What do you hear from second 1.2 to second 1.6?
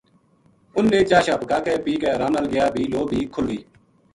شاہ پکا